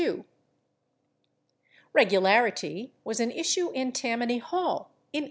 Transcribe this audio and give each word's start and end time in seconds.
/Regularity/ 1.93 2.89
was 3.03 3.19
an 3.19 3.29
issue 3.29 3.69
in 3.69 3.91
Tammany 3.91 4.39
Hall 4.39 4.89
in 5.13 5.19
1822. 5.19 5.19